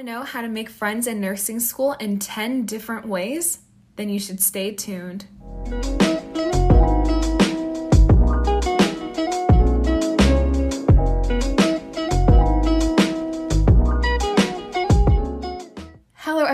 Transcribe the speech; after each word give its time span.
to 0.00 0.06
know 0.06 0.22
how 0.22 0.40
to 0.40 0.48
make 0.48 0.70
friends 0.70 1.06
in 1.06 1.20
nursing 1.20 1.60
school 1.60 1.92
in 1.94 2.18
10 2.18 2.64
different 2.64 3.06
ways? 3.06 3.58
Then 3.96 4.08
you 4.08 4.18
should 4.18 4.40
stay 4.40 4.72
tuned. 4.72 5.26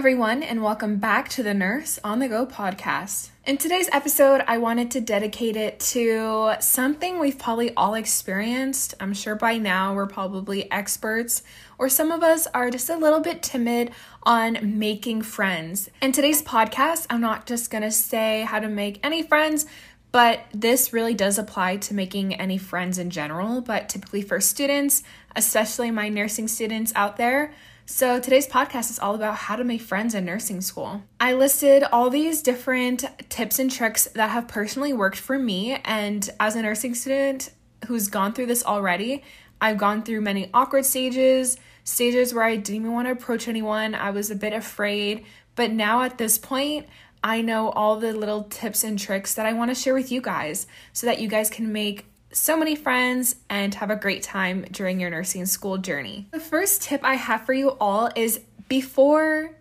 Everyone, 0.07 0.41
and 0.41 0.63
welcome 0.63 0.99
back 0.99 1.29
to 1.29 1.43
the 1.43 1.53
Nurse 1.53 1.99
on 2.05 2.21
the 2.21 2.29
Go 2.29 2.47
podcast. 2.47 3.31
In 3.45 3.57
today's 3.57 3.89
episode, 3.91 4.41
I 4.47 4.57
wanted 4.57 4.93
to 4.93 5.01
dedicate 5.01 5.57
it 5.57 5.81
to 5.81 6.55
something 6.61 7.19
we've 7.19 7.41
probably 7.41 7.75
all 7.75 7.95
experienced. 7.95 8.95
I'm 9.01 9.13
sure 9.13 9.35
by 9.35 9.59
now 9.59 9.97
we're 9.97 10.07
probably 10.07 10.71
experts, 10.71 11.43
or 11.77 11.89
some 11.89 12.13
of 12.13 12.23
us 12.23 12.47
are 12.55 12.71
just 12.71 12.89
a 12.89 12.97
little 12.97 13.19
bit 13.19 13.43
timid 13.43 13.91
on 14.23 14.79
making 14.79 15.23
friends. 15.23 15.91
In 16.01 16.13
today's 16.13 16.41
podcast, 16.41 17.09
I'm 17.11 17.21
not 17.21 17.45
just 17.45 17.73
gonna 17.73 17.91
say 17.91 18.43
how 18.43 18.61
to 18.61 18.69
make 18.69 19.01
any 19.03 19.25
friends, 19.25 19.67
but 20.13 20.45
this 20.55 20.93
really 20.93 21.15
does 21.15 21.37
apply 21.37 21.79
to 21.79 21.95
making 21.95 22.33
any 22.35 22.59
friends 22.59 22.99
in 22.99 23.11
general, 23.11 23.61
but 23.61 23.89
typically 23.89 24.23
for 24.23 24.41
students, 24.41 25.03
especially 25.35 25.91
my 25.91 26.09
nursing 26.09 26.47
students 26.47 26.93
out 26.95 27.17
there. 27.17 27.53
So, 27.89 28.19
today's 28.19 28.49
podcast 28.49 28.91
is 28.91 28.99
all 28.99 29.15
about 29.15 29.37
how 29.37 29.55
to 29.55 29.63
make 29.63 29.81
friends 29.81 30.13
in 30.13 30.25
nursing 30.25 30.61
school. 30.61 31.03
I 31.21 31.35
listed 31.35 31.85
all 31.85 32.11
these 32.11 32.43
different 32.43 33.05
tips 33.29 33.61
and 33.61 33.71
tricks 33.71 34.07
that 34.07 34.31
have 34.31 34.49
personally 34.49 34.93
worked 34.93 35.19
for 35.19 35.39
me. 35.39 35.79
And 35.85 36.29
as 36.41 36.57
a 36.57 36.63
nursing 36.63 36.97
student 36.97 37.51
who's 37.87 38.09
gone 38.09 38.33
through 38.33 38.47
this 38.47 38.65
already, 38.65 39.23
I've 39.61 39.79
gone 39.79 40.03
through 40.03 40.23
many 40.23 40.51
awkward 40.53 40.85
stages, 40.85 41.59
stages 41.85 42.35
where 42.35 42.43
I 42.43 42.57
didn't 42.57 42.75
even 42.75 42.93
want 42.93 43.07
to 43.07 43.13
approach 43.13 43.47
anyone. 43.47 43.95
I 43.95 44.11
was 44.11 44.33
a 44.33 44.37
bit 44.37 44.53
afraid. 44.53 45.25
But 45.55 45.71
now 45.71 46.03
at 46.03 46.19
this 46.19 46.39
point, 46.39 46.89
I 47.23 47.41
know 47.41 47.71
all 47.71 48.01
the 48.01 48.13
little 48.13 48.43
tips 48.43 48.83
and 48.83 48.99
tricks 48.99 49.33
that 49.35 49.47
I 49.47 49.53
want 49.53 49.71
to 49.71 49.77
share 49.77 49.95
with 49.95 50.11
you 50.11 50.21
guys 50.21 50.67
so 50.93 51.07
that 51.07 51.21
you 51.21 51.29
guys 51.29 51.49
can 51.49 51.73
make 51.73 52.07
so 52.37 52.57
many 52.57 52.77
friends 52.77 53.37
and 53.49 53.75
have 53.75 53.91
a 53.91 53.97
great 53.97 54.23
time 54.23 54.67
during 54.71 55.01
your 55.01 55.09
nursing 55.09 55.47
school 55.47 55.79
journey. 55.79 56.27
The 56.33 56.41
first 56.41 56.83
tip 56.83 57.01
I 57.03 57.15
have 57.15 57.47
for 57.47 57.55
you 57.55 57.71
all 57.81 58.11
is 58.15 58.41
before, 58.69 59.53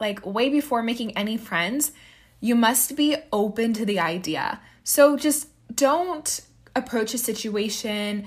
like 0.00 0.24
way 0.24 0.48
before 0.48 0.82
making 0.82 1.16
any 1.16 1.36
friends, 1.36 1.92
you 2.40 2.54
must 2.54 2.96
be 2.96 3.16
open 3.32 3.74
to 3.74 3.84
the 3.84 4.00
idea. 4.00 4.60
So 4.82 5.16
just 5.16 5.48
don't 5.74 6.40
approach 6.74 7.12
a 7.12 7.18
situation 7.18 8.26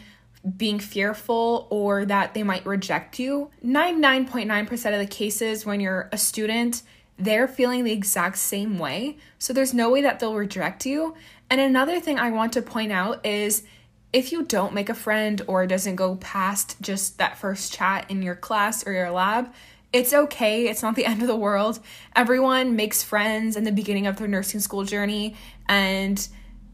being 0.55 0.77
fearful 0.77 1.67
or 1.71 2.05
that 2.05 2.35
they 2.35 2.43
might 2.43 2.65
reject 2.65 3.17
you. 3.17 3.49
99.9% 3.65 4.93
of 4.93 4.99
the 4.99 5.07
cases 5.07 5.65
when 5.65 5.79
you're 5.79 6.09
a 6.11 6.17
student, 6.17 6.83
they're 7.17 7.47
feeling 7.47 7.83
the 7.83 7.91
exact 7.91 8.37
same 8.37 8.77
way. 8.77 9.17
So 9.39 9.51
there's 9.51 9.73
no 9.73 9.89
way 9.89 10.03
that 10.03 10.19
they'll 10.19 10.35
reject 10.35 10.85
you. 10.85 11.15
And 11.49 11.59
another 11.59 11.99
thing 11.99 12.19
I 12.19 12.29
want 12.29 12.53
to 12.53 12.61
point 12.61 12.91
out 12.91 13.25
is 13.25 13.63
if 14.16 14.31
you 14.31 14.44
don't 14.44 14.73
make 14.73 14.88
a 14.88 14.94
friend 14.94 15.41
or 15.45 15.63
it 15.63 15.67
doesn't 15.67 15.97
go 15.97 16.16
past 16.16 16.77
just 16.81 17.17
that 17.17 17.38
first 17.38 17.73
chat 17.73 18.09
in 18.09 18.22
your 18.22 18.33
class 18.33 18.88
or 18.88 18.94
your 18.94 19.11
lab, 19.11 19.53
it's 19.91 20.13
okay. 20.13 20.69
It's 20.69 20.81
not 20.81 20.95
the 20.95 21.05
end 21.11 21.22
of 21.22 21.27
the 21.27 21.35
world. 21.35 21.81
Everyone 22.16 22.77
makes 22.77 23.03
friends 23.03 23.57
in 23.57 23.66
the 23.66 23.73
beginning 23.73 24.07
of 24.07 24.16
their 24.16 24.30
nursing 24.30 24.61
school 24.61 24.85
journey 24.85 25.35
and 25.67 26.25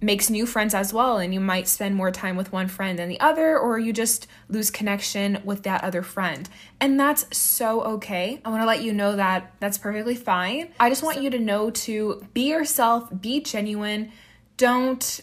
makes 0.02 0.30
new 0.30 0.45
friends 0.45 0.75
as 0.75 0.94
well. 0.94 1.17
And 1.17 1.33
you 1.33 1.39
might 1.39 1.67
spend 1.67 1.95
more 1.95 2.11
time 2.11 2.36
with 2.36 2.52
one 2.52 2.67
friend 2.67 3.00
than 3.00 3.09
the 3.09 3.20
other, 3.20 3.58
or 3.58 3.80
you 3.80 3.92
just 3.92 4.28
lose 4.48 4.70
connection 4.70 5.42
with 5.44 5.64
that 5.64 5.83
other 5.83 6.03
friend. 6.03 6.48
And 6.80 7.00
that's 7.00 7.36
so 7.36 7.81
okay. 7.95 8.39
I 8.45 8.50
want 8.50 8.61
to 8.61 8.67
let 8.67 8.83
you 8.83 8.94
know 8.94 9.16
that 9.16 9.52
that's 9.59 9.80
perfectly 9.80 10.16
fine. 10.16 10.70
I 10.80 10.89
just 10.89 11.02
want 11.02 11.23
you 11.23 11.31
to 11.31 11.39
know 11.39 11.72
to 11.72 12.23
be 12.36 12.52
yourself, 12.52 13.09
be 13.20 13.42
genuine. 13.42 14.11
Don't 14.58 15.22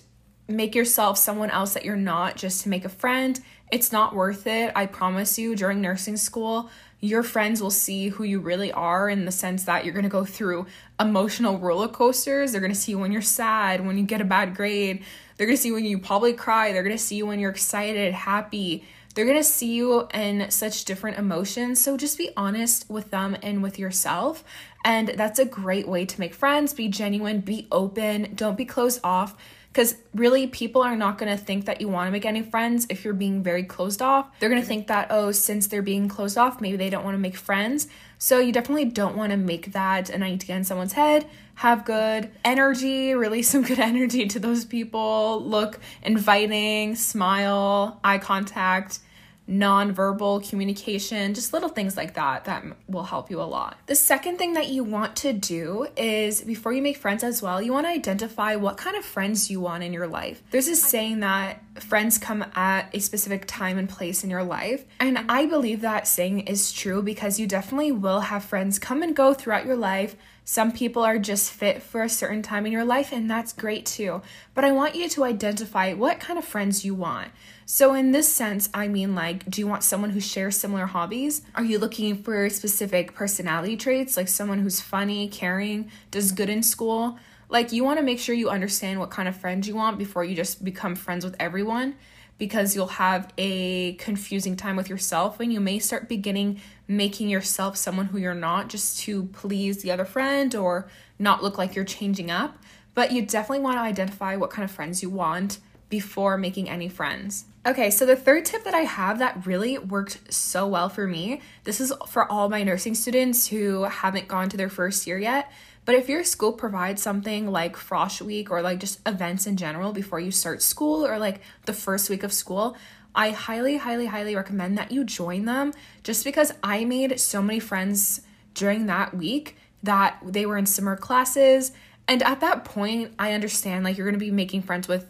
make 0.49 0.75
yourself 0.75 1.19
someone 1.19 1.51
else 1.51 1.75
that 1.75 1.85
you're 1.85 1.97
not 1.97 2.37
just 2.37 2.63
to 2.63 2.69
make 2.69 2.85
a 2.85 2.89
friend. 2.89 3.39
It's 3.71 3.93
not 3.93 4.15
worth 4.15 4.47
it. 4.47 4.73
I 4.75 4.87
promise 4.87 5.39
you, 5.39 5.55
during 5.55 5.83
nursing 5.83 6.17
school, 6.17 6.71
your 7.01 7.23
friends 7.23 7.63
will 7.63 7.71
see 7.71 8.09
who 8.09 8.25
you 8.25 8.41
really 8.41 8.73
are 8.73 9.09
in 9.09 9.25
the 9.25 9.31
sense 9.31 9.65
that 9.65 9.85
you're 9.85 9.93
going 9.95 10.05
to 10.05 10.09
go 10.09 10.25
through 10.25 10.67
emotional 10.99 11.59
roller 11.59 11.87
coasters. 11.87 12.51
They're 12.51 12.63
going 12.63 12.73
to 12.73 12.79
see 12.79 12.95
when 12.95 13.13
you're 13.13 13.23
sad, 13.23 13.87
when 13.87 13.99
you 13.99 14.05
get 14.05 14.23
a 14.23 14.25
bad 14.25 14.57
grade. 14.57 15.05
They're 15.37 15.47
going 15.47 15.57
to 15.57 15.63
see 15.63 15.71
when 15.71 15.85
you 15.85 15.99
probably 15.99 16.33
cry. 16.33 16.73
They're 16.73 16.83
going 16.83 16.97
to 16.97 17.03
see 17.03 17.17
you 17.17 17.27
when 17.27 17.39
you're 17.39 17.51
excited, 17.51 18.15
happy. 18.15 18.85
They're 19.15 19.27
going 19.27 19.37
to 19.37 19.45
see 19.45 19.75
you 19.75 20.09
in 20.15 20.51
such 20.51 20.85
different 20.87 21.19
emotions. 21.19 21.81
So 21.81 21.97
just 21.97 22.19
be 22.19 22.31
honest 22.37 22.89
with 22.89 23.11
them 23.11 23.37
and 23.43 23.63
with 23.63 23.79
yourself. 23.79 24.43
And 24.85 25.09
that's 25.09 25.39
a 25.39 25.45
great 25.45 25.87
way 25.87 26.07
to 26.07 26.21
make 26.21 26.35
friends. 26.35 26.73
Be 26.73 26.89
genuine, 26.89 27.41
be 27.41 27.69
open, 27.71 28.35
don't 28.35 28.57
be 28.57 28.65
closed 28.65 29.01
off 29.05 29.37
because 29.73 29.97
really, 30.15 30.47
people 30.47 30.83
are 30.83 30.97
not 30.97 31.19
going 31.19 31.31
to 31.31 31.43
think 31.43 31.67
that 31.67 31.81
you 31.81 31.89
want 31.89 32.09
to 32.09 32.11
make 32.11 32.25
any 32.25 32.43
friends 32.43 32.87
if 32.89 33.05
you're 33.05 33.15
being 33.15 33.43
very 33.43 33.63
closed 33.63 34.03
off. 34.03 34.29
They're 34.41 34.49
going 34.49 34.61
to 34.61 34.67
think 34.67 34.89
that, 34.89 35.09
oh, 35.11 35.31
since 35.31 35.67
they're 35.67 35.83
being 35.83 36.09
closed 36.09 36.37
off, 36.37 36.61
maybe 36.61 36.77
they 36.77 36.91
don't 36.91 37.05
want 37.05 37.15
to 37.15 37.21
make 37.21 37.37
friends. 37.37 37.87
So 38.19 38.39
you 38.39 38.53
definitely 38.53 38.87
don't 38.87 39.17
want 39.17 39.31
to 39.31 39.37
make 39.37 39.73
that 39.73 40.11
an 40.11 40.23
idea 40.23 40.57
in 40.57 40.65
someone's 40.65 40.95
head. 40.95 41.27
Have 41.57 41.85
good 41.85 42.31
energy, 42.45 43.15
release 43.15 43.49
some 43.51 43.63
good 43.63 43.79
energy 43.79 44.27
to 44.27 44.41
those 44.41 44.65
people, 44.65 45.45
look 45.45 45.79
inviting, 46.03 46.97
smile, 46.97 48.01
eye 48.03 48.19
contact 48.19 49.01
nonverbal 49.49 50.49
communication, 50.49 51.33
just 51.35 51.53
little 51.53 51.69
things 51.69 51.97
like 51.97 52.15
that 52.15 52.45
that 52.45 52.65
will 52.87 53.05
help 53.05 53.31
you 53.31 53.41
a 53.41 53.45
lot. 53.45 53.79
The 53.87 53.95
second 53.95 54.37
thing 54.37 54.53
that 54.55 54.69
you 54.69 54.85
want 54.85 55.17
to 55.17 55.33
do 55.33 55.87
is 55.97 56.43
before 56.43 56.73
you 56.73 56.83
make 56.83 56.99
friends 56.99 57.25
as 57.25 57.41
well, 57.41 57.63
you 57.63 57.73
want 57.73 57.87
to 57.87 57.91
identify 57.91 58.57
what 58.57 58.77
kind 58.77 58.97
of 58.97 59.05
friends 59.05 59.51
you 59.51 59.61
want 59.61 59.83
in 59.83 59.93
your 59.93 60.07
life. 60.07 60.43
There's 60.51 60.67
this 60.67 60.83
saying 60.83 61.21
that 61.21 61.63
friends 61.81 62.19
come 62.19 62.45
at 62.55 62.91
a 62.93 62.99
specific 62.99 63.47
time 63.47 63.79
and 63.79 63.89
place 63.89 64.23
in 64.23 64.31
your 64.31 64.45
life, 64.45 64.85
and 65.01 65.19
I 65.29 65.47
believe 65.47 65.81
that 65.81 66.07
saying 66.07 66.41
is 66.41 66.73
true 66.73 67.03
because 67.03 67.41
you 67.41 67.47
definitely 67.47 67.93
will 67.93 68.21
have 68.21 68.45
friends 68.45 68.79
come 68.79 69.03
and 69.03 69.17
go 69.17 69.33
throughout 69.33 69.65
your 69.65 69.77
life. 69.77 70.17
Some 70.51 70.73
people 70.73 71.03
are 71.03 71.19
just 71.19 71.53
fit 71.53 71.83
for 71.83 72.01
a 72.01 72.09
certain 72.09 72.41
time 72.41 72.65
in 72.65 72.73
your 72.73 72.83
life, 72.83 73.13
and 73.13 73.31
that's 73.31 73.53
great 73.53 73.85
too. 73.85 74.23
But 74.55 74.65
I 74.65 74.73
want 74.73 74.95
you 74.95 75.07
to 75.07 75.25
identify 75.25 75.93
what 75.93 76.21
kind 76.21 76.39
of 76.39 76.45
friends 76.47 76.87
you 76.87 76.95
want. 76.95 77.29
So, 77.67 77.93
in 77.93 78.13
this 78.13 78.33
sense, 78.33 78.71
I 78.73 78.89
mean, 78.89 79.15
like, 79.15 79.45
do 79.51 79.61
you 79.61 79.67
want 79.67 79.85
someone 79.85 80.09
who 80.09 80.21
shares 80.21 80.57
similar 80.57 80.87
hobbies? 80.87 81.43
Are 81.55 81.63
you 81.63 81.79
looking 81.79 82.23
for 82.23 82.49
specific 82.49 83.13
personality 83.13 83.77
traits, 83.77 84.17
like 84.17 84.29
someone 84.29 84.61
who's 84.61 84.81
funny, 84.81 85.29
caring, 85.29 85.91
does 86.11 86.33
good 86.33 86.49
in 86.49 86.63
school? 86.63 87.19
Like, 87.51 87.71
you 87.71 87.85
want 87.85 87.99
to 87.99 88.03
make 88.03 88.19
sure 88.19 88.35
you 88.35 88.49
understand 88.49 89.01
what 89.01 89.11
kind 89.11 89.29
of 89.29 89.37
friends 89.37 89.69
you 89.69 89.77
want 89.77 89.99
before 89.99 90.25
you 90.25 90.35
just 90.35 90.65
become 90.65 90.97
friends 90.97 91.27
with 91.27 91.37
everyone 91.39 91.95
because 92.39 92.75
you'll 92.75 92.87
have 92.87 93.33
a 93.37 93.95
confusing 93.95 94.57
time 94.57 94.77
with 94.77 94.89
yourself 94.89 95.41
and 95.41 95.53
you 95.53 95.61
may 95.61 95.79
start 95.79 96.09
beginning 96.09 96.61
making 96.87 97.29
yourself 97.29 97.77
someone 97.77 98.07
who 98.07 98.19
you're 98.19 98.35
not 98.35 98.69
just 98.69 99.01
to 99.01 99.25
please 99.27 99.83
the 99.83 99.91
other 99.91 100.05
friend 100.05 100.55
or 100.55 100.89
not 101.19 101.43
look 101.43 101.59
like 101.59 101.75
you're 101.75 101.85
changing 101.85 102.31
up. 102.31 102.57
But 102.95 103.13
you 103.13 103.25
definitely 103.25 103.63
want 103.63 103.77
to 103.77 103.83
identify 103.83 104.37
what 104.37 104.51
kind 104.51 104.65
of 104.65 104.71
friends 104.71 105.03
you 105.03 105.11
want 105.11 105.59
before 105.89 106.37
making 106.37 106.69
any 106.69 106.89
friends. 106.89 107.45
Okay, 107.67 107.91
so 107.91 108.07
the 108.07 108.17
third 108.17 108.45
tip 108.45 108.65
that 108.65 108.75
I 108.75 108.81
have 108.81 109.19
that 109.19 109.47
really 109.47 109.79
worked 109.79 110.33
so 110.33 110.67
well 110.67 110.89
for 110.89 111.07
me, 111.07 111.43
this 111.65 111.81
is 111.81 111.93
for 112.09 112.31
all 112.31 112.49
my 112.49 112.63
nursing 112.63 112.95
students 112.95 113.47
who 113.49 113.85
haven't 113.85 114.29
gone 114.29 114.49
to 114.49 114.57
their 114.57 114.69
first 114.69 115.07
year 115.07 115.19
yet. 115.19 115.51
But 115.89 115.97
if 115.97 116.11
your 116.11 116.23
school 116.23 116.53
provides 116.53 117.01
something 117.01 117.51
like 117.51 117.75
Frosh 117.75 118.21
Week 118.21 118.51
or 118.51 118.61
like 118.61 118.79
just 118.79 119.01
events 119.09 119.47
in 119.47 119.57
general 119.57 119.95
before 119.95 120.21
you 120.21 120.31
start 120.31 120.61
school 120.61 121.07
or 121.07 121.19
like 121.19 121.41
the 121.65 121.73
first 121.73 122.11
week 122.11 122.23
of 122.25 122.31
school, 122.31 122.77
I 123.15 123.31
highly, 123.31 123.79
highly, 123.79 124.05
highly 124.05 124.37
recommend 124.37 124.77
that 124.77 124.93
you 124.93 125.03
join 125.03 125.47
them 125.47 125.73
just 126.03 126.25
because 126.25 126.53
I 126.63 126.85
made 126.85 127.19
so 127.19 127.41
many 127.41 127.59
friends 127.59 128.21
during 128.53 128.85
that 128.85 129.17
week 129.17 129.57
that 129.83 130.19
they 130.23 130.45
were 130.45 130.59
in 130.59 130.67
summer 130.67 130.95
classes. 130.95 131.73
And 132.07 132.23
at 132.23 132.41
that 132.41 132.67
point, 132.67 133.15
I 133.19 133.33
understand 133.33 133.87
like 133.87 133.97
you're 133.97 134.13
to 134.13 134.19
be 134.19 134.31
making 134.31 134.65
friends 134.65 134.89
with 134.89 135.07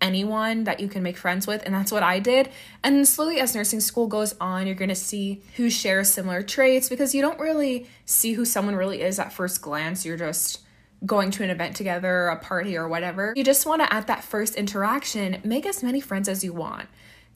anyone 0.00 0.64
that 0.64 0.80
you 0.80 0.88
can 0.88 1.02
make 1.02 1.16
friends 1.16 1.46
with 1.46 1.62
and 1.64 1.74
that's 1.74 1.92
what 1.92 2.02
I 2.02 2.18
did. 2.18 2.48
And 2.82 3.06
slowly 3.06 3.40
as 3.40 3.54
nursing 3.54 3.80
school 3.80 4.06
goes 4.06 4.34
on, 4.40 4.66
you're 4.66 4.76
going 4.76 4.88
to 4.88 4.94
see 4.94 5.42
who 5.56 5.70
shares 5.70 6.10
similar 6.10 6.42
traits 6.42 6.88
because 6.88 7.14
you 7.14 7.22
don't 7.22 7.38
really 7.38 7.86
see 8.04 8.32
who 8.32 8.44
someone 8.44 8.76
really 8.76 9.02
is 9.02 9.18
at 9.18 9.32
first 9.32 9.62
glance. 9.62 10.04
You're 10.04 10.16
just 10.16 10.60
going 11.04 11.30
to 11.32 11.42
an 11.42 11.50
event 11.50 11.76
together, 11.76 12.28
a 12.28 12.36
party 12.36 12.76
or 12.76 12.88
whatever. 12.88 13.32
You 13.36 13.44
just 13.44 13.66
want 13.66 13.82
to 13.82 13.92
at 13.92 14.06
that 14.08 14.22
first 14.24 14.54
interaction, 14.54 15.40
make 15.44 15.66
as 15.66 15.82
many 15.82 16.00
friends 16.00 16.28
as 16.28 16.44
you 16.44 16.52
want. 16.52 16.88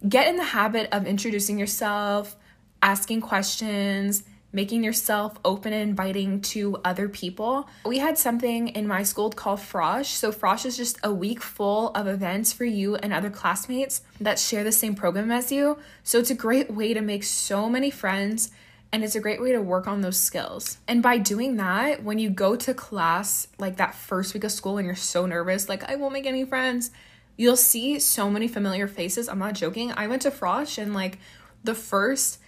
Get 0.07 0.29
in 0.29 0.37
the 0.37 0.45
habit 0.45 0.89
of 0.93 1.07
introducing 1.07 1.59
yourself, 1.59 2.37
asking 2.83 3.23
questions, 3.23 4.23
making 4.55 4.85
yourself 4.85 5.37
open 5.45 5.73
and 5.73 5.83
inviting 5.83 6.41
to 6.41 6.77
other 6.85 7.09
people. 7.09 7.69
We 7.85 7.99
had 7.99 8.17
something 8.17 8.69
in 8.69 8.87
my 8.87 9.03
school 9.03 9.31
called 9.31 9.59
Frosh. 9.59 10.07
So, 10.07 10.33
Frosh 10.33 10.65
is 10.65 10.77
just 10.77 10.99
a 11.03 11.13
week 11.13 11.43
full 11.43 11.91
of 11.91 12.07
events 12.07 12.53
for 12.53 12.65
you 12.65 12.95
and 12.97 13.13
other 13.13 13.31
classmates 13.31 14.03
that 14.21 14.39
share 14.39 14.65
the 14.65 14.73
same 14.73 14.95
program 14.95 15.31
as 15.33 15.51
you. 15.51 15.79
So, 16.05 16.21
it's 16.21 16.31
a 16.31 16.37
great 16.37 16.71
way 16.71 16.95
to 16.95 17.01
make 17.01 17.25
so 17.25 17.69
many 17.69 17.91
friends 17.91 18.53
and 18.93 19.03
it's 19.03 19.17
a 19.17 19.21
great 19.21 19.43
way 19.43 19.51
to 19.51 19.61
work 19.61 19.89
on 19.89 20.03
those 20.03 20.17
skills. 20.17 20.79
And 20.87 21.03
by 21.03 21.19
doing 21.19 21.57
that, 21.57 22.05
when 22.05 22.21
you 22.21 22.31
go 22.31 22.55
to 22.55 22.73
class, 22.73 23.49
like 23.59 23.77
that 23.79 23.97
first 23.97 24.35
week 24.35 24.45
of 24.45 24.53
school, 24.53 24.79
and 24.79 24.87
you're 24.87 24.95
so 24.95 25.27
nervous, 25.27 25.69
like, 25.69 25.83
I 25.91 25.97
won't 25.97 26.13
make 26.13 26.27
any 26.27 26.45
friends, 26.45 26.93
you'll 27.37 27.57
see 27.57 27.99
so 27.99 28.31
many 28.31 28.47
familiar 28.47 28.87
faces. 28.87 29.29
I'm 29.29 29.41
not 29.41 29.55
joking. 29.55 29.91
I 29.97 30.07
went 30.07 30.23
to 30.23 30.31
Frosh, 30.31 30.79
and 30.79 30.95
like 30.95 31.19
the 31.65 31.75
first 31.75 32.39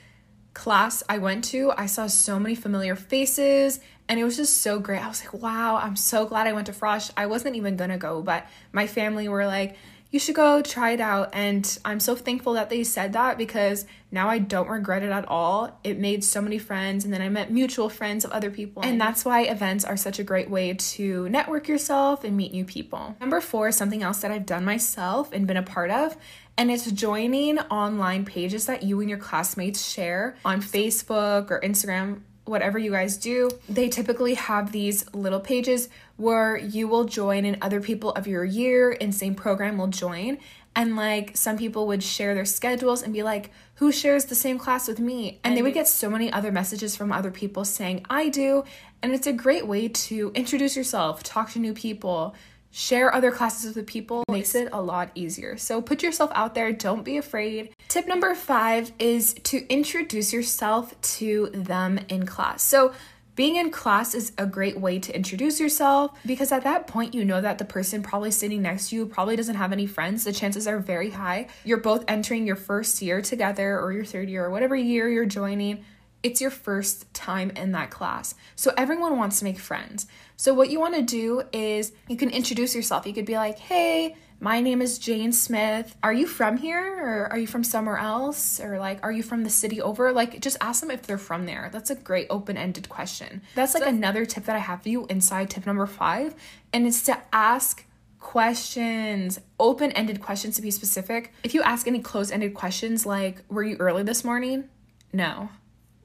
class 0.57 1.03
I 1.09 1.19
went 1.19 1.45
to, 1.47 1.71
I 1.77 1.87
saw 1.87 2.07
so 2.07 2.41
many 2.41 2.55
familiar 2.55 2.97
faces 2.97 3.79
and 4.09 4.19
it 4.19 4.25
was 4.25 4.37
just 4.37 4.63
so 4.63 4.79
great. 4.81 5.05
I 5.05 5.09
was 5.09 5.23
like, 5.23 5.35
wow, 5.35 5.77
I'm 5.77 5.97
so 5.97 6.25
glad 6.27 6.47
I 6.47 6.55
went 6.55 6.67
to 6.67 6.73
Frosh. 6.73 7.11
I 7.17 7.27
wasn't 7.27 7.57
even 7.57 7.77
gonna 7.77 7.99
go, 7.99 8.23
but 8.23 8.47
my 8.73 8.87
family 8.87 9.29
were 9.29 9.47
like, 9.47 9.77
you 10.17 10.21
should 10.21 10.35
go 10.35 10.63
try 10.63 10.93
it 10.93 11.01
out. 11.01 11.29
And 11.35 11.79
I'm 11.85 12.01
so 12.01 12.17
thankful 12.17 12.55
that 12.55 12.71
they 12.71 12.85
said 12.85 13.13
that 13.13 13.37
because 13.37 13.85
now 14.11 14.31
I 14.31 14.39
don't 14.39 14.67
regret 14.67 15.03
it 15.03 15.11
at 15.11 15.29
all. 15.29 15.79
It 15.85 15.99
made 15.99 16.25
so 16.25 16.41
many 16.41 16.57
friends, 16.57 17.05
and 17.05 17.13
then 17.13 17.21
I 17.21 17.29
met 17.29 17.53
mutual 17.53 17.91
friends 17.91 18.25
of 18.25 18.31
other 18.31 18.51
people. 18.51 18.83
And 18.83 18.99
that's 18.99 19.27
why 19.27 19.43
events 19.43 19.85
are 19.85 19.99
such 19.99 20.19
a 20.19 20.25
great 20.25 20.49
way 20.49 20.73
to 20.73 21.29
network 21.29 21.69
yourself 21.69 22.25
and 22.25 22.35
meet 22.35 22.53
new 22.53 22.65
people. 22.65 23.15
Number 23.21 23.43
four, 23.43 23.71
something 23.73 24.03
else 24.03 24.21
that 24.21 24.31
I've 24.31 24.47
done 24.47 24.65
myself 24.65 25.33
and 25.35 25.47
been 25.47 25.59
a 25.59 25.63
part 25.63 25.91
of. 25.91 26.17
And 26.57 26.71
it's 26.71 26.91
joining 26.91 27.59
online 27.59 28.25
pages 28.25 28.65
that 28.65 28.85
you 28.85 29.01
and 29.01 29.11
your 29.11 29.19
classmates 29.19 29.87
share 29.87 30.39
on 30.47 30.63
Facebook 30.63 31.51
or 31.51 31.61
Instagram 31.61 32.23
whatever 32.47 32.79
you 32.79 32.91
guys 32.91 33.17
do, 33.17 33.51
they 33.69 33.89
typically 33.89 34.35
have 34.35 34.73
these 34.73 35.13
little 35.13 35.41
pages 35.41 35.89
where 36.17 36.57
you 36.57 36.89
will 36.89 37.05
join 37.05 37.45
and 37.45 37.59
other 37.61 37.81
people 37.81 38.13
of 38.13 38.27
your 38.27 38.45
year 38.45 38.91
in 38.93 39.13
same 39.13 39.35
program 39.35 39.77
will 39.77 39.89
join. 39.89 40.39
And 40.75 40.95
like 40.95 41.37
some 41.37 41.57
people 41.57 41.87
would 41.87 42.03
share 42.03 42.35
their 42.35 42.45
schedules 42.45 43.03
and 43.03 43.13
be 43.13 43.23
like, 43.23 43.51
who 43.77 43.91
shares 43.91 44.27
the 44.27 44.35
same 44.35 44.59
class 44.59 44.87
with 44.89 45.01
me? 45.01 45.41
And 45.43 45.57
they 45.57 45.63
would 45.63 45.75
get 45.75 45.89
so 45.89 46.09
many 46.11 46.33
other 46.33 46.53
messages 46.53 46.95
from 46.97 47.13
other 47.13 47.31
people 47.31 47.65
saying, 47.65 48.05
I 48.09 48.29
do. 48.29 48.65
And 49.03 49.13
it's 49.13 49.27
a 49.27 49.33
great 49.33 49.67
way 49.67 49.89
to 49.89 50.33
introduce 50.35 50.77
yourself, 50.77 51.23
talk 51.23 51.51
to 51.53 51.59
new 51.59 51.73
people, 51.75 52.35
share 52.77 53.15
other 53.15 53.33
classes 53.33 53.75
with 53.75 53.87
people 53.87 54.23
makes 54.29 54.55
it 54.55 54.69
a 54.71 54.83
lot 54.83 55.11
easier. 55.15 55.57
So 55.57 55.81
put 55.81 56.03
yourself 56.03 56.31
out 56.35 56.55
there, 56.55 56.75
don't 56.75 57.05
be 57.05 57.17
afraid. 57.17 57.71
Tip 57.89 58.07
number 58.07 58.35
five 58.35 58.93
is 58.99 59.33
to 59.45 59.67
introduce 59.73 60.31
yourself 60.31 61.01
to 61.17 61.49
them 61.55 61.99
in 62.11 62.27
class. 62.27 62.63
So 62.63 62.93
being 63.35 63.57
in 63.57 63.71
class 63.71 64.15
is 64.15 64.33
a 64.37 64.45
great 64.45 64.79
way 64.79 64.99
to 64.99 65.17
introduce 65.17 65.59
yourself 65.59 66.19
because 66.27 66.53
at 66.53 66.65
that 66.65 66.87
point 66.87 67.15
you 67.15 67.25
know 67.25 67.41
that 67.41 67.57
the 67.57 67.65
person 67.65 68.03
probably 68.03 68.31
sitting 68.31 68.61
next 68.61 68.91
to 68.91 68.97
you 68.97 69.07
probably 69.07 69.37
doesn't 69.37 69.57
have 69.57 69.73
any 69.73 69.87
friends. 69.87 70.25
The 70.25 70.33
chances 70.35 70.67
are 70.67 70.79
very 70.79 71.09
high. 71.11 71.49
You're 71.65 71.79
both 71.79 72.05
entering 72.09 72.47
your 72.47 72.57
first 72.57 73.01
year 73.01 73.23
together 73.23 73.81
or 73.81 73.91
your 73.95 74.05
third 74.05 74.29
year 74.29 74.45
or 74.45 74.51
whatever 74.51 74.77
year 74.77 75.09
you're 75.09 75.25
joining 75.25 75.83
it's 76.23 76.41
your 76.41 76.51
first 76.51 77.13
time 77.15 77.51
in 77.51 77.73
that 77.73 77.91
class. 77.91 78.35
So 78.57 78.73
everyone 78.77 79.19
wants 79.19 79.39
to 79.39 79.45
make 79.45 79.59
friends. 79.59 80.07
So 80.37 80.55
what 80.55 80.71
you 80.71 80.81
want 80.81 80.95
to 80.97 81.03
do 81.03 81.43
is 81.53 81.93
you 82.09 82.17
can 82.17 82.31
introduce 82.31 82.75
yourself. 82.75 83.07
You 83.07 83.13
could 83.13 83.27
be 83.27 83.37
like, 83.37 83.59
"Hey, 83.59 84.17
my 84.41 84.61
name 84.61 84.83
is 84.83 84.99
Jane 84.99 85.33
Smith. 85.33 85.97
Are 86.03 86.13
you 86.13 86.27
from 86.27 86.57
here 86.59 86.83
or 86.83 87.33
are 87.33 87.39
you 87.39 87.47
from 87.47 87.65
somewhere 87.65 87.97
else 87.97 88.61
or 88.61 88.79
like 88.79 89.03
are 89.03 89.13
you 89.13 89.23
from 89.23 89.45
the 89.45 89.51
city 89.51 89.81
over?" 89.81 90.13
Like 90.13 90.41
just 90.41 90.57
ask 90.61 90.81
them 90.81 90.91
if 90.91 91.03
they're 91.03 91.19
from 91.19 91.47
there. 91.47 91.71
That's 91.73 91.91
a 91.91 91.95
great 91.95 92.27
open-ended 92.29 92.89
question. 92.89 93.43
That's 93.55 93.75
like 93.75 93.85
so, 93.85 93.89
another 93.89 94.27
tip 94.27 94.45
that 94.45 94.57
I 94.57 94.61
have 94.61 94.83
for 94.83 94.89
you 94.89 95.07
inside 95.07 95.51
tip 95.51 95.65
number 95.65 95.87
5 95.87 96.35
and 96.73 96.87
it's 96.87 97.03
to 97.05 97.19
ask 97.33 97.87
questions, 98.19 99.39
open 99.61 99.93
ended 99.93 100.21
questions 100.21 100.57
to 100.57 100.63
be 100.63 100.71
specific. 100.71 101.33
If 101.45 101.55
you 101.55 101.63
ask 101.63 101.87
any 101.87 102.01
closed 102.01 102.33
ended 102.33 102.55
questions 102.55 103.07
like, 103.07 103.43
Were 103.49 103.63
you 103.63 103.77
early 103.77 104.03
this 104.03 104.25
morning? 104.25 104.69
No 105.13 105.51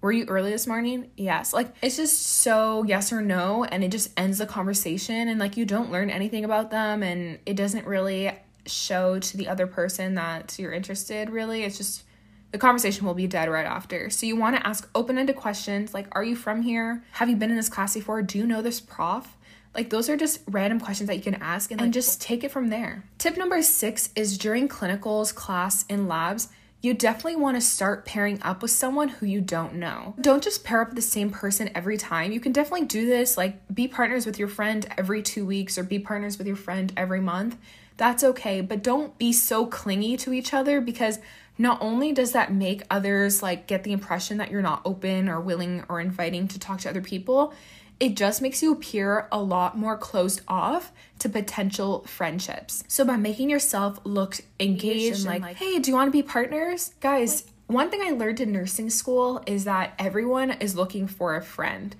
were 0.02 0.12
you 0.12 0.26
early 0.26 0.52
this 0.52 0.68
morning? 0.68 1.12
Yes. 1.16 1.54
Like 1.54 1.74
it's 1.82 1.96
just 1.96 2.22
so 2.22 2.84
yes 2.84 3.14
or 3.14 3.22
no 3.22 3.64
and 3.64 3.84
it 3.84 3.92
just 3.92 4.10
ends 4.18 4.40
the 4.40 4.46
conversation 4.46 5.28
and 5.28 5.40
like 5.40 5.58
you 5.58 5.66
don't 5.66 5.92
learn 5.92 6.10
anything 6.10 6.44
about 6.44 6.72
them 6.72 7.04
and 7.04 7.40
it 7.46 7.56
doesn't 7.56 7.86
really 7.86 8.32
show 8.66 9.20
to 9.20 9.38
the 9.38 9.48
other 9.48 9.68
person 9.68 10.16
that 10.16 10.58
you're 10.58 10.74
interested 10.74 11.30
really. 11.30 11.64
It's 11.64 11.78
just 11.78 12.04
the 12.52 12.58
conversation 12.58 13.06
will 13.06 13.14
be 13.14 13.28
dead 13.28 13.50
right 13.50 13.66
after. 13.66 14.10
So 14.10 14.26
you 14.26 14.36
want 14.36 14.58
to 14.58 14.68
ask 14.68 14.90
open-ended 14.94 15.36
questions 15.36 15.94
like 15.94 16.08
are 16.14 16.24
you 16.24 16.36
from 16.36 16.64
here? 16.64 17.04
Have 17.14 17.30
you 17.30 17.36
been 17.36 17.52
in 17.52 17.58
this 17.58 17.70
class 17.70 17.94
before? 17.94 18.22
Do 18.22 18.38
you 18.38 18.46
know 18.46 18.62
this 18.62 18.82
prof? 18.82 19.38
Like 19.74 19.90
those 19.90 20.10
are 20.10 20.18
just 20.18 20.42
random 20.48 20.80
questions 20.80 21.08
that 21.08 21.16
you 21.16 21.22
can 21.22 21.36
ask 21.36 21.72
and 21.72 21.80
then 21.80 21.92
just 21.92 22.22
take 22.22 22.44
it 22.44 22.52
from 22.52 22.70
there. 22.70 23.06
Tip 23.20 23.38
number 23.38 23.62
6 23.62 24.10
is 24.16 24.38
during 24.38 24.68
clinicals, 24.68 25.34
class 25.34 25.86
and 25.90 26.10
labs, 26.10 26.50
you 26.82 26.96
definitely 26.96 27.36
want 27.36 27.56
to 27.56 27.62
start 27.62 28.06
pairing 28.06 28.42
up 28.42 28.62
with 28.62 28.72
someone 28.72 29.10
who 29.10 29.28
you 29.28 29.40
don't 29.40 29.76
know. 29.76 30.16
Don't 30.20 30.44
just 30.44 30.64
pair 30.64 30.82
up 30.82 30.90
with 30.90 30.96
the 30.96 31.02
same 31.02 31.30
person 31.30 31.70
every 31.76 31.98
time. 31.98 32.32
You 32.32 32.40
can 32.40 32.52
definitely 32.52 32.88
do 32.88 33.06
this, 33.06 33.38
like 33.38 33.60
be 33.74 33.88
partners 33.88 34.26
with 34.26 34.40
your 34.40 34.48
friend 34.48 34.88
every 34.98 35.22
two 35.22 35.46
weeks 35.46 35.78
or 35.78 35.84
be 35.84 36.00
partners 36.00 36.40
with 36.40 36.48
your 36.48 36.56
friend 36.56 36.92
every 36.98 37.22
month. 37.22 37.58
That's 37.98 38.24
okay, 38.24 38.62
but 38.62 38.82
don't 38.82 39.16
be 39.20 39.32
so 39.32 39.68
clingy 39.68 40.18
to 40.18 40.34
each 40.34 40.56
other 40.56 40.82
because 40.82 41.20
not 41.60 41.80
only 41.82 42.12
does 42.12 42.32
that 42.32 42.52
make 42.52 42.82
others 42.90 43.44
like 43.44 43.68
get 43.68 43.84
the 43.84 43.92
impression 43.92 44.38
that 44.38 44.50
you're 44.50 44.64
not 44.64 44.82
open 44.84 45.30
or 45.30 45.40
willing 45.40 45.84
or 45.88 46.02
inviting 46.02 46.48
to 46.48 46.58
talk 46.58 46.80
to 46.80 46.90
other 46.90 47.02
people, 47.02 47.54
it 48.02 48.16
just 48.16 48.42
makes 48.42 48.64
you 48.64 48.74
appear 48.74 49.28
a 49.32 49.40
lot 49.40 49.78
more 49.78 49.96
closed 49.96 50.42
off 50.48 50.92
to 51.20 51.30
potential 51.30 52.04
friendships. 52.08 52.84
So 52.88 53.06
by 53.06 53.16
making 53.16 53.52
yourself 53.52 54.00
look 54.04 54.38
engaged 54.60 55.18
and 55.18 55.26
like, 55.26 55.42
like 55.44 55.58
hey, 55.58 55.78
do 55.78 55.92
you 55.92 55.96
want 55.96 56.08
to 56.08 56.12
be 56.12 56.24
partners? 56.24 56.96
Guys, 57.00 57.46
one 57.68 57.92
thing 57.92 58.02
I 58.04 58.10
learned 58.10 58.40
in 58.40 58.52
nursing 58.52 58.90
school 58.90 59.44
is 59.46 59.66
that 59.66 59.94
everyone 60.00 60.50
is 60.50 60.76
looking 60.76 61.06
for 61.06 61.36
a 61.36 61.44
friend. 61.44 61.96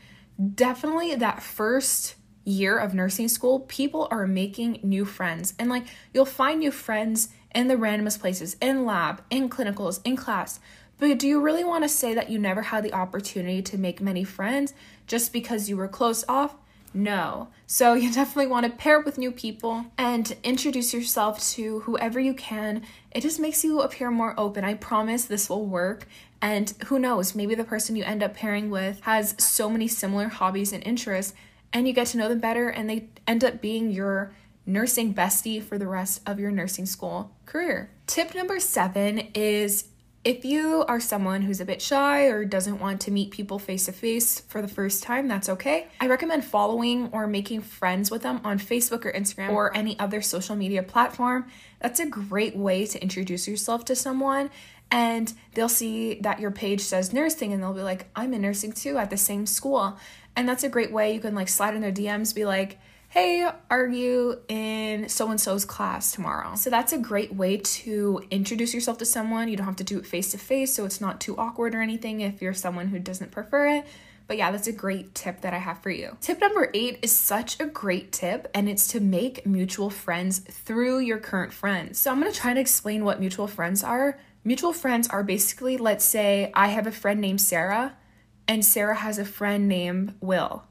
Definitely 0.56 1.14
that 1.16 1.44
first 1.44 2.16
year 2.46 2.80
of 2.80 2.96
nursing 2.96 3.28
school, 3.28 3.60
people 3.60 4.08
are 4.10 4.26
making 4.26 4.80
new 4.82 5.06
friends. 5.06 5.54
And 5.60 5.70
like 5.70 5.86
you'll 6.16 6.26
find 6.26 6.60
new 6.60 6.72
friends 6.72 7.30
in 7.54 7.68
the 7.68 7.76
randomest 7.76 8.20
places, 8.20 8.58
in 8.60 8.86
lab, 8.86 9.22
in 9.30 9.52
clinicals, 9.52 10.00
in 10.04 10.16
class. 10.16 10.60
But 11.02 11.18
do 11.18 11.28
you 11.28 11.42
really 11.42 11.64
want 11.64 11.84
to 11.84 11.90
say 11.90 12.14
that 12.14 12.30
you 12.30 12.38
never 12.38 12.62
had 12.62 12.84
the 12.84 12.94
opportunity 12.94 13.64
to 13.64 13.76
make 13.76 14.02
many 14.02 14.24
friends 14.24 14.76
just 15.08 15.34
because 15.34 15.68
you 15.68 15.76
were 15.76 15.88
closed 15.88 16.26
off? 16.30 16.54
No. 16.94 17.48
So 17.66 17.94
you 17.96 18.14
definitely 18.14 18.46
want 18.46 18.68
to 18.68 18.72
pair 18.72 19.00
up 19.00 19.06
with 19.06 19.18
new 19.18 19.32
people 19.32 19.86
and 19.98 20.38
introduce 20.44 20.94
yourself 20.94 21.42
to 21.54 21.80
whoever 21.80 22.20
you 22.20 22.36
can. 22.36 22.84
It 23.10 23.22
just 23.22 23.40
makes 23.40 23.64
you 23.64 23.82
appear 23.82 24.12
more 24.12 24.40
open. 24.40 24.64
I 24.64 24.76
promise 24.76 25.26
this 25.26 25.50
will 25.50 25.66
work. 25.66 26.06
And 26.40 26.72
who 26.86 27.00
knows, 27.00 27.34
maybe 27.34 27.56
the 27.56 27.64
person 27.64 27.96
you 27.96 28.04
end 28.04 28.22
up 28.22 28.36
pairing 28.36 28.70
with 28.70 29.02
has 29.02 29.34
so 29.40 29.72
many 29.72 29.88
similar 29.88 30.28
hobbies 30.28 30.72
and 30.72 30.84
interests, 30.84 31.34
and 31.74 31.88
you 31.88 31.94
get 31.94 32.08
to 32.08 32.18
know 32.18 32.30
them 32.30 32.40
better, 32.40 32.70
and 32.70 32.88
they 32.88 33.08
end 33.26 33.44
up 33.44 33.60
being 33.60 33.90
your 33.90 34.34
nursing 34.68 35.16
bestie 35.16 35.64
for 35.64 35.80
the 35.80 35.88
rest 35.88 36.22
of 36.28 36.40
your 36.40 36.52
nursing 36.52 36.86
school 36.86 37.32
career. 37.48 37.90
Tip 38.06 38.36
number 38.36 38.60
seven 38.60 39.20
is 39.34 39.86
if 40.24 40.46
you 40.46 40.86
are 40.88 41.00
someone 41.00 41.42
who's 41.42 41.60
a 41.60 41.66
bit 41.66 41.82
shy 41.82 42.26
or 42.26 42.46
doesn't 42.46 42.80
want 42.80 43.02
to 43.02 43.12
meet 43.12 43.32
people 43.32 43.58
face 43.58 43.86
to 43.86 43.92
face 43.92 44.42
for 44.42 44.62
the 44.62 44.68
first 44.68 45.02
time, 45.02 45.28
that's 45.28 45.50
okay. 45.50 45.88
I 46.00 46.08
recommend 46.08 46.46
following 46.46 47.10
or 47.12 47.26
making 47.26 47.62
friends 47.62 48.12
with 48.12 48.22
them 48.22 48.40
on 48.44 48.60
Facebook 48.60 49.04
or 49.04 49.12
Instagram 49.12 49.50
or 49.52 49.76
any 49.76 49.98
other 49.98 50.22
social 50.22 50.56
media 50.56 50.84
platform. 50.84 51.48
That's 51.80 52.00
a 52.00 52.06
great 52.06 52.56
way 52.56 52.86
to 52.86 53.02
introduce 53.02 53.48
yourself 53.48 53.84
to 53.86 53.96
someone 53.96 54.52
and 54.92 55.34
they'll 55.56 55.70
see 55.70 56.16
that 56.16 56.40
your 56.40 56.52
page 56.52 56.82
says 56.82 57.14
nursing 57.14 57.52
and 57.54 57.64
they'll 57.64 57.74
be 57.74 57.82
like, 57.82 58.08
I'm 58.16 58.34
in 58.34 58.42
nursing 58.42 58.74
too 58.74 58.98
at 58.98 59.10
the 59.10 59.18
same 59.18 59.46
school. 59.48 59.98
And 60.36 60.48
that's 60.48 60.64
a 60.64 60.70
great 60.70 60.92
way 60.92 61.14
you 61.14 61.20
can 61.20 61.34
like 61.34 61.48
slide 61.48 61.76
in 61.76 61.82
their 61.82 61.92
DMs, 61.92 62.36
be 62.36 62.46
like, 62.46 62.78
hey, 63.12 63.46
are 63.70 63.88
you 63.88 64.40
in 64.48 65.10
so 65.10 65.30
and 65.30 65.40
so's 65.40 65.66
class 65.66 66.14
tomorrow? 66.14 66.56
So 66.56 66.70
that's 66.70 66.94
a 66.94 66.98
great 66.98 67.36
way 67.36 67.58
to 67.58 68.24
introduce 68.32 68.74
yourself 68.74 69.00
to 69.00 69.06
someone. 69.06 69.50
You 69.50 69.58
don't 69.58 69.66
have 69.66 69.76
to 69.76 69.84
do 69.84 70.00
it 70.00 70.06
face 70.06 70.32
to 70.32 70.38
face, 70.38 70.74
so 70.74 70.86
it's 70.86 71.02
not 71.02 71.20
too 71.20 71.36
awkward 71.38 71.76
or 71.76 71.82
anything 71.82 72.22
if 72.22 72.42
you're 72.42 72.54
someone 72.54 72.88
who 72.88 73.00
doesn't 73.00 73.32
prefer 73.32 73.68
it. 73.68 73.86
But 74.28 74.38
yeah, 74.38 74.50
that's 74.50 74.68
a 74.68 74.72
great 74.72 75.14
tip 75.14 75.42
that 75.42 75.54
I 75.54 75.58
have 75.58 75.80
for 75.80 75.90
you. 75.90 76.16
Tip 76.22 76.40
number 76.40 76.72
eight 76.74 77.00
is 77.02 77.12
such 77.12 77.60
a 77.60 77.66
great 77.66 78.14
tip, 78.14 78.50
and 78.54 78.70
it's 78.70 78.88
to 78.90 79.02
make 79.02 79.46
mutual 79.46 79.90
friends 79.90 80.40
through 80.40 81.00
your 81.00 81.18
current 81.18 81.52
friends. 81.52 82.00
So 82.00 82.12
I'm 82.12 82.20
gonna 82.22 82.32
try 82.32 82.54
to 82.54 82.62
explain 82.62 83.04
what 83.04 83.20
mutual 83.20 83.48
friends 83.48 83.84
are. 83.84 84.18
Mutual 84.46 84.72
friends 84.72 85.10
are 85.10 85.22
basically, 85.22 85.76
let's 85.76 86.06
say 86.06 86.50
I 86.54 86.70
have 86.70 86.88
a 86.88 86.92
friend 86.94 87.20
named 87.20 87.42
Sarah, 87.42 87.98
and 88.48 88.64
Sarah 88.64 88.96
has 88.96 89.18
a 89.18 89.26
friend 89.26 89.68
named 89.68 90.14
Will. 90.22 90.64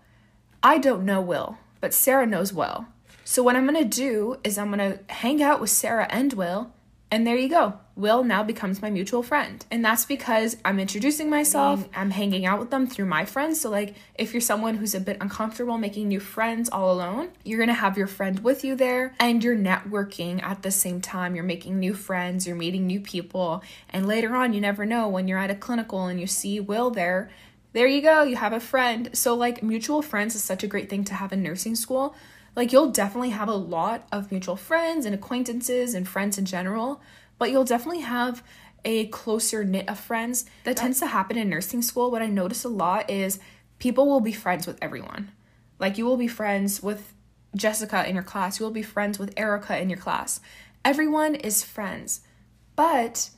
I 0.63 0.79
don't 0.79 1.05
know 1.05 1.21
Will 1.21 1.59
but 1.81 1.95
Sarah 1.95 2.27
knows 2.27 2.53
Will. 2.53 2.87
So 3.25 3.43
what 3.43 3.57
I'm 3.57 3.65
gonna 3.65 3.85
do 3.85 4.39
is 4.43 4.59
I'm 4.59 4.71
gonna 4.71 4.99
hang 5.09 5.43
out 5.43 5.61
with 5.61 5.71
Sarah 5.71 6.09
and 6.11 6.33
Will, 6.33 6.73
and 7.13 7.27
there 7.27 7.37
you 7.37 7.49
go. 7.49 7.75
Will 7.97 8.23
now 8.23 8.43
becomes 8.43 8.81
my 8.81 8.89
mutual 8.89 9.23
friend. 9.23 9.65
And 9.71 9.85
that's 9.85 10.05
because 10.05 10.57
I'm 10.65 10.79
introducing 10.79 11.29
myself, 11.29 11.81
mm. 11.81 11.89
I'm 11.95 12.11
hanging 12.11 12.47
out 12.47 12.61
with 12.61 12.71
them 12.71 12.87
through 12.87 13.07
my 13.07 13.25
friends. 13.25 13.61
So, 13.61 13.69
like, 13.69 13.95
if 14.15 14.33
you're 14.33 14.41
someone 14.41 14.77
who's 14.77 14.95
a 14.95 15.01
bit 15.01 15.19
uncomfortable 15.21 15.77
making 15.77 16.09
new 16.09 16.21
friends 16.21 16.71
all 16.71 16.93
alone, 16.93 17.31
you're 17.45 17.59
gonna 17.59 17.75
have 17.75 17.99
your 17.99 18.07
friend 18.07 18.39
with 18.41 18.65
you 18.65 18.75
there 18.75 19.15
and 19.19 19.43
you're 19.43 19.57
networking 19.57 20.43
at 20.43 20.63
the 20.63 20.71
same 20.71 21.01
time. 21.01 21.35
You're 21.35 21.45
making 21.45 21.79
new 21.79 21.93
friends, 21.93 22.47
you're 22.47 22.57
meeting 22.57 22.87
new 22.87 23.01
people. 23.01 23.63
And 23.91 24.07
later 24.07 24.35
on, 24.35 24.53
you 24.53 24.61
never 24.61 24.87
know 24.87 25.09
when 25.09 25.29
you're 25.29 25.39
at 25.39 25.51
a 25.51 25.55
clinical 25.55 26.07
and 26.07 26.21
you 26.21 26.27
see 26.27 26.59
Will 26.61 26.91
there, 26.91 27.31
there 27.73 27.87
you 27.87 28.03
go, 28.03 28.23
you 28.23 28.37
have 28.37 28.53
a 28.53 28.61
friend. 28.61 29.11
So, 29.13 29.35
like, 29.35 29.63
mutual 29.63 30.03
friends 30.03 30.35
is 30.35 30.43
such 30.43 30.65
a 30.65 30.67
great 30.67 30.91
thing 30.91 31.05
to 31.05 31.15
have 31.15 31.33
in 31.33 31.43
nursing 31.43 31.75
school. 31.75 32.15
Like, 32.57 32.73
you'll 32.73 32.91
definitely 32.91 33.31
have 33.31 33.49
a 33.49 33.55
lot 33.55 34.07
of 34.11 34.31
mutual 34.31 34.57
friends 34.57 35.07
and 35.07 35.15
acquaintances 35.15 35.95
and 35.95 36.09
friends 36.09 36.37
in 36.37 36.45
general, 36.45 37.01
but 37.39 37.51
you'll 37.51 37.65
definitely 37.65 38.03
have 38.03 38.43
a 38.85 39.07
closer 39.07 39.63
knit 39.63 39.89
of 39.89 40.01
friends. 40.01 40.47
That 40.65 40.77
tends 40.77 40.99
to 41.01 41.07
happen 41.07 41.39
in 41.39 41.49
nursing 41.49 41.83
school. 41.83 42.11
What 42.11 42.23
I 42.23 42.27
notice 42.27 42.65
a 42.65 42.69
lot 42.69 43.09
is 43.09 43.39
people 43.79 44.07
will 44.09 44.21
be 44.21 44.33
friends 44.33 44.67
with 44.67 44.79
everyone. 44.83 45.31
Like, 45.79 45.97
you 45.97 46.05
will 46.05 46.17
be 46.17 46.29
friends 46.29 46.83
with 46.83 47.15
Jessica 47.55 48.09
in 48.09 48.15
your 48.15 48.25
class, 48.25 48.61
you 48.61 48.65
will 48.65 48.73
be 48.73 48.83
friends 48.83 49.19
with 49.19 49.33
Erica 49.37 49.79
in 49.79 49.91
your 49.91 49.99
class. 49.99 50.41
Everyone 50.85 51.35
is 51.35 51.65
friends. 51.65 52.21
But 52.77 53.31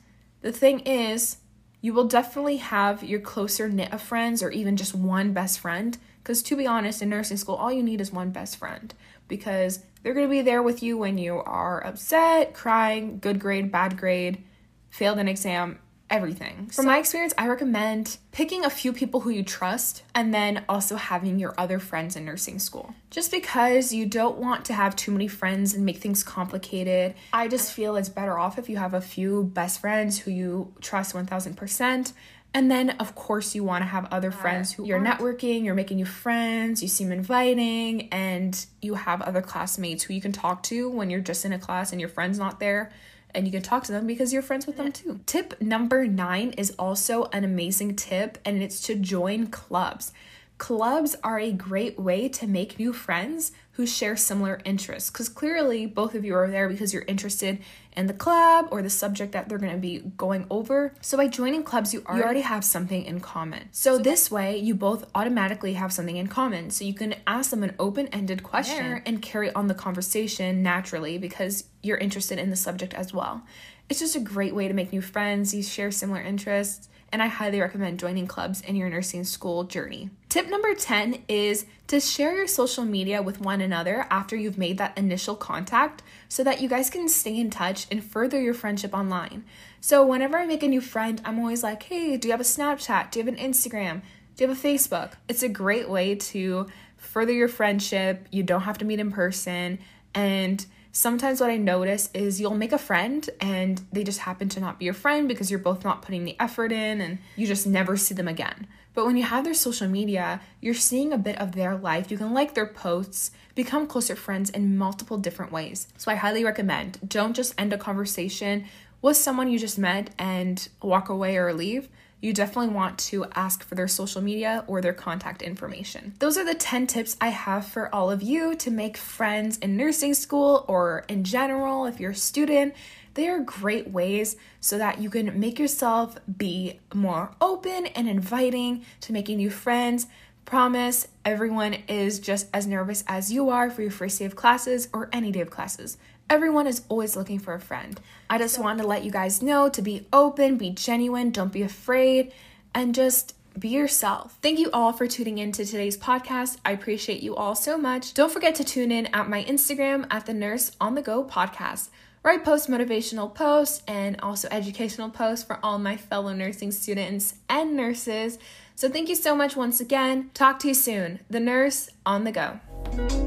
the 0.42 0.52
thing 0.52 0.80
is, 0.80 1.38
you 1.82 1.92
will 1.92 2.06
definitely 2.06 2.56
have 2.58 3.02
your 3.02 3.20
closer 3.20 3.68
knit 3.68 3.92
of 3.92 4.00
friends 4.00 4.42
or 4.42 4.50
even 4.50 4.76
just 4.76 4.94
one 4.94 5.34
best 5.34 5.60
friend. 5.60 5.98
Because 6.22 6.42
to 6.44 6.56
be 6.56 6.66
honest, 6.66 7.02
in 7.02 7.10
nursing 7.10 7.36
school, 7.36 7.56
all 7.56 7.72
you 7.72 7.82
need 7.82 8.00
is 8.00 8.12
one 8.12 8.30
best 8.30 8.56
friend 8.56 8.94
because 9.26 9.80
they're 10.02 10.14
going 10.14 10.26
to 10.26 10.30
be 10.30 10.42
there 10.42 10.62
with 10.62 10.82
you 10.82 10.96
when 10.96 11.18
you 11.18 11.38
are 11.38 11.84
upset, 11.84 12.54
crying, 12.54 13.18
good 13.18 13.40
grade, 13.40 13.72
bad 13.72 13.98
grade, 13.98 14.44
failed 14.88 15.18
an 15.18 15.26
exam, 15.26 15.80
everything. 16.12 16.66
From 16.66 16.86
my 16.86 16.98
experience, 16.98 17.32
I 17.38 17.48
recommend 17.48 18.18
picking 18.30 18.64
a 18.64 18.70
few 18.70 18.92
people 18.92 19.20
who 19.20 19.30
you 19.30 19.42
trust 19.42 20.02
and 20.14 20.32
then 20.32 20.62
also 20.68 20.96
having 20.96 21.38
your 21.38 21.54
other 21.56 21.78
friends 21.78 22.14
in 22.14 22.26
nursing 22.26 22.58
school. 22.58 22.94
Just 23.10 23.30
because 23.30 23.92
you 23.92 24.06
don't 24.06 24.36
want 24.36 24.66
to 24.66 24.74
have 24.74 24.94
too 24.94 25.10
many 25.10 25.26
friends 25.26 25.74
and 25.74 25.84
make 25.86 25.96
things 25.96 26.22
complicated, 26.22 27.14
I 27.32 27.48
just 27.48 27.72
feel 27.72 27.96
it's 27.96 28.10
better 28.10 28.38
off 28.38 28.58
if 28.58 28.68
you 28.68 28.76
have 28.76 28.92
a 28.92 29.00
few 29.00 29.44
best 29.44 29.80
friends 29.80 30.18
who 30.18 30.30
you 30.30 30.74
trust 30.82 31.14
1000%. 31.14 32.12
And 32.54 32.70
then, 32.70 32.90
of 32.90 33.14
course, 33.14 33.54
you 33.54 33.64
want 33.64 33.80
to 33.80 33.86
have 33.86 34.06
other 34.12 34.30
friends 34.30 34.72
who 34.72 34.84
you're 34.84 35.00
networking, 35.00 35.64
you're 35.64 35.74
making 35.74 35.96
new 35.96 36.04
friends, 36.04 36.82
you 36.82 36.88
seem 36.88 37.10
inviting, 37.10 38.10
and 38.10 38.66
you 38.82 38.92
have 38.92 39.22
other 39.22 39.40
classmates 39.40 40.02
who 40.02 40.12
you 40.12 40.20
can 40.20 40.32
talk 40.32 40.62
to 40.64 40.90
when 40.90 41.08
you're 41.08 41.22
just 41.22 41.46
in 41.46 41.54
a 41.54 41.58
class 41.58 41.92
and 41.92 42.00
your 42.00 42.10
friend's 42.10 42.38
not 42.38 42.60
there 42.60 42.92
and 43.34 43.46
you 43.46 43.52
can 43.52 43.62
talk 43.62 43.84
to 43.84 43.92
them 43.92 44.06
because 44.06 44.32
you're 44.32 44.42
friends 44.42 44.66
with 44.66 44.76
them 44.76 44.92
too. 44.92 45.20
Tip 45.26 45.60
number 45.60 46.06
nine 46.06 46.50
is 46.52 46.74
also 46.78 47.24
an 47.32 47.44
amazing 47.44 47.96
tip, 47.96 48.38
and 48.44 48.62
it's 48.62 48.80
to 48.82 48.94
join 48.94 49.46
clubs. 49.48 50.12
Clubs 50.58 51.16
are 51.24 51.40
a 51.40 51.50
great 51.50 51.98
way 51.98 52.28
to 52.28 52.46
make 52.46 52.78
new 52.78 52.92
friends 52.92 53.52
who 53.72 53.86
share 53.86 54.16
similar 54.16 54.60
interests 54.64 55.10
because 55.10 55.30
clearly 55.30 55.86
both 55.86 56.14
of 56.14 56.24
you 56.24 56.34
are 56.34 56.50
there 56.50 56.68
because 56.68 56.92
you're 56.92 57.04
interested 57.08 57.58
in 57.96 58.06
the 58.06 58.12
club 58.12 58.68
or 58.70 58.82
the 58.82 58.90
subject 58.90 59.32
that 59.32 59.48
they're 59.48 59.58
going 59.58 59.72
to 59.72 59.78
be 59.78 60.00
going 60.16 60.46
over. 60.50 60.94
So 61.00 61.16
by 61.16 61.28
joining 61.28 61.62
clubs, 61.62 61.94
you 61.94 62.02
already, 62.04 62.18
you 62.18 62.24
already 62.24 62.40
have 62.42 62.64
something 62.64 63.04
in 63.04 63.20
common. 63.20 63.68
So, 63.72 63.98
this 63.98 64.30
way, 64.30 64.58
you 64.58 64.74
both 64.74 65.08
automatically 65.14 65.74
have 65.74 65.92
something 65.92 66.16
in 66.16 66.26
common. 66.26 66.70
So 66.70 66.84
you 66.84 66.94
can 66.94 67.14
ask 67.26 67.50
them 67.50 67.62
an 67.62 67.74
open-ended 67.78 68.42
question 68.42 68.86
yeah. 68.86 69.00
and 69.06 69.22
carry 69.22 69.52
on 69.54 69.68
the 69.68 69.74
conversation 69.74 70.62
naturally 70.62 71.16
because 71.16 71.64
you're 71.82 71.98
interested 71.98 72.38
in 72.38 72.50
the 72.50 72.56
subject 72.56 72.92
as 72.94 73.14
well. 73.14 73.42
It's 73.88 74.00
just 74.00 74.16
a 74.16 74.20
great 74.20 74.54
way 74.54 74.68
to 74.68 74.74
make 74.74 74.92
new 74.92 75.02
friends. 75.02 75.54
You 75.54 75.62
share 75.62 75.90
similar 75.90 76.20
interests 76.20 76.88
and 77.12 77.22
I 77.22 77.26
highly 77.26 77.60
recommend 77.60 78.00
joining 78.00 78.26
clubs 78.26 78.62
in 78.62 78.74
your 78.74 78.88
nursing 78.88 79.24
school 79.24 79.64
journey. 79.64 80.10
Tip 80.30 80.48
number 80.48 80.74
10 80.74 81.24
is 81.28 81.66
to 81.88 82.00
share 82.00 82.34
your 82.34 82.46
social 82.46 82.86
media 82.86 83.20
with 83.20 83.38
one 83.38 83.60
another 83.60 84.06
after 84.10 84.34
you've 84.34 84.56
made 84.56 84.78
that 84.78 84.96
initial 84.96 85.36
contact 85.36 86.02
so 86.28 86.42
that 86.42 86.62
you 86.62 86.68
guys 86.68 86.88
can 86.88 87.08
stay 87.08 87.38
in 87.38 87.50
touch 87.50 87.86
and 87.90 88.02
further 88.02 88.40
your 88.40 88.54
friendship 88.54 88.94
online. 88.94 89.44
So, 89.80 90.06
whenever 90.06 90.38
I 90.38 90.46
make 90.46 90.62
a 90.62 90.68
new 90.68 90.80
friend, 90.80 91.20
I'm 91.24 91.38
always 91.38 91.62
like, 91.62 91.82
hey, 91.82 92.16
do 92.16 92.28
you 92.28 92.32
have 92.32 92.40
a 92.40 92.44
Snapchat? 92.44 93.10
Do 93.10 93.18
you 93.18 93.26
have 93.26 93.34
an 93.34 93.40
Instagram? 93.40 94.00
Do 94.36 94.44
you 94.44 94.48
have 94.48 94.58
a 94.58 94.68
Facebook? 94.68 95.12
It's 95.28 95.42
a 95.42 95.48
great 95.48 95.90
way 95.90 96.14
to 96.14 96.68
further 96.96 97.32
your 97.32 97.48
friendship. 97.48 98.26
You 98.30 98.42
don't 98.42 98.62
have 98.62 98.78
to 98.78 98.84
meet 98.86 99.00
in 99.00 99.12
person. 99.12 99.78
And 100.14 100.64
sometimes 100.92 101.40
what 101.40 101.50
I 101.50 101.56
notice 101.56 102.10
is 102.14 102.40
you'll 102.40 102.54
make 102.54 102.72
a 102.72 102.78
friend 102.78 103.28
and 103.40 103.80
they 103.90 104.04
just 104.04 104.20
happen 104.20 104.48
to 104.50 104.60
not 104.60 104.78
be 104.78 104.84
your 104.84 104.94
friend 104.94 105.26
because 105.26 105.50
you're 105.50 105.58
both 105.58 105.82
not 105.82 106.02
putting 106.02 106.24
the 106.24 106.36
effort 106.38 106.70
in 106.70 107.00
and 107.00 107.18
you 107.34 107.46
just 107.46 107.66
never 107.66 107.96
see 107.96 108.14
them 108.14 108.28
again. 108.28 108.66
But 108.94 109.06
when 109.06 109.16
you 109.16 109.24
have 109.24 109.44
their 109.44 109.54
social 109.54 109.88
media, 109.88 110.42
you're 110.60 110.74
seeing 110.74 111.12
a 111.12 111.18
bit 111.18 111.40
of 111.40 111.52
their 111.52 111.74
life. 111.76 112.10
You 112.10 112.18
can 112.18 112.34
like 112.34 112.54
their 112.54 112.66
posts, 112.66 113.30
become 113.54 113.86
closer 113.86 114.14
friends 114.14 114.50
in 114.50 114.76
multiple 114.76 115.16
different 115.16 115.50
ways. 115.50 115.88
So 115.96 116.10
I 116.10 116.16
highly 116.16 116.44
recommend 116.44 116.98
don't 117.08 117.34
just 117.34 117.54
end 117.58 117.72
a 117.72 117.78
conversation 117.78 118.66
with 119.00 119.16
someone 119.16 119.50
you 119.50 119.58
just 119.58 119.78
met 119.78 120.10
and 120.18 120.68
walk 120.82 121.08
away 121.08 121.36
or 121.36 121.52
leave 121.54 121.88
you 122.22 122.32
definitely 122.32 122.72
want 122.72 122.96
to 122.98 123.26
ask 123.34 123.64
for 123.64 123.74
their 123.74 123.88
social 123.88 124.22
media 124.22 124.64
or 124.68 124.80
their 124.80 124.92
contact 124.92 125.42
information. 125.42 126.14
Those 126.20 126.38
are 126.38 126.44
the 126.44 126.54
10 126.54 126.86
tips 126.86 127.16
I 127.20 127.28
have 127.28 127.66
for 127.66 127.92
all 127.94 128.10
of 128.10 128.22
you 128.22 128.54
to 128.56 128.70
make 128.70 128.96
friends 128.96 129.58
in 129.58 129.76
nursing 129.76 130.14
school 130.14 130.64
or 130.68 131.04
in 131.08 131.24
general 131.24 131.84
if 131.84 131.98
you're 131.98 132.12
a 132.12 132.14
student. 132.14 132.74
They 133.14 133.28
are 133.28 133.40
great 133.40 133.90
ways 133.90 134.36
so 134.60 134.78
that 134.78 135.00
you 135.00 135.10
can 135.10 135.38
make 135.38 135.58
yourself 135.58 136.16
be 136.38 136.80
more 136.94 137.34
open 137.40 137.86
and 137.86 138.08
inviting 138.08 138.86
to 139.00 139.12
making 139.12 139.38
new 139.38 139.50
friends. 139.50 140.06
Promise 140.44 141.08
everyone 141.24 141.74
is 141.88 142.20
just 142.20 142.46
as 142.54 142.68
nervous 142.68 143.02
as 143.08 143.32
you 143.32 143.50
are 143.50 143.68
for 143.68 143.82
your 143.82 143.90
first 143.90 144.20
day 144.20 144.26
of 144.26 144.36
classes 144.36 144.88
or 144.92 145.08
any 145.12 145.32
day 145.32 145.40
of 145.40 145.50
classes. 145.50 145.98
Everyone 146.32 146.66
is 146.66 146.80
always 146.88 147.14
looking 147.14 147.38
for 147.38 147.52
a 147.52 147.60
friend. 147.60 148.00
I 148.30 148.38
just 148.38 148.54
so, 148.54 148.62
want 148.62 148.80
to 148.80 148.86
let 148.86 149.04
you 149.04 149.10
guys 149.10 149.42
know 149.42 149.68
to 149.68 149.82
be 149.82 150.06
open, 150.14 150.56
be 150.56 150.70
genuine, 150.70 151.30
don't 151.30 151.52
be 151.52 151.60
afraid, 151.60 152.32
and 152.74 152.94
just 152.94 153.34
be 153.58 153.68
yourself. 153.68 154.38
Thank 154.40 154.58
you 154.58 154.70
all 154.72 154.94
for 154.94 155.06
tuning 155.06 155.36
in 155.36 155.52
to 155.52 155.66
today's 155.66 155.98
podcast. 155.98 156.56
I 156.64 156.72
appreciate 156.72 157.22
you 157.22 157.36
all 157.36 157.54
so 157.54 157.76
much. 157.76 158.14
Don't 158.14 158.32
forget 158.32 158.54
to 158.54 158.64
tune 158.64 158.90
in 158.90 159.08
at 159.08 159.28
my 159.28 159.44
Instagram 159.44 160.06
at 160.10 160.24
the 160.24 160.32
Nurse 160.32 160.72
on 160.80 160.94
the 160.94 161.02
Go 161.02 161.22
podcast, 161.22 161.90
where 162.22 162.32
I 162.32 162.38
post 162.38 162.70
motivational 162.70 163.34
posts 163.34 163.82
and 163.86 164.18
also 164.22 164.48
educational 164.50 165.10
posts 165.10 165.44
for 165.44 165.58
all 165.62 165.78
my 165.78 165.98
fellow 165.98 166.32
nursing 166.32 166.70
students 166.70 167.34
and 167.50 167.76
nurses. 167.76 168.38
So 168.74 168.88
thank 168.88 169.10
you 169.10 169.16
so 169.16 169.36
much 169.36 169.54
once 169.54 169.82
again. 169.82 170.30
Talk 170.32 170.60
to 170.60 170.68
you 170.68 170.74
soon. 170.74 171.20
The 171.28 171.40
Nurse 171.40 171.90
on 172.06 172.24
the 172.24 172.32
Go. 172.32 173.21